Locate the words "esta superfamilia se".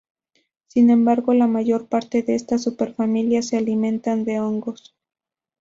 2.33-3.55